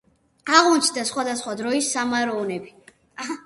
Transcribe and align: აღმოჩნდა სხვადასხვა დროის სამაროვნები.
აღმოჩნდა 0.59 1.03
სხვადასხვა 1.11 1.55
დროის 1.61 1.93
სამაროვნები. 1.99 2.77